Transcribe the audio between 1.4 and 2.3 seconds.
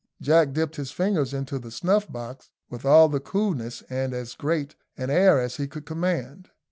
the snuff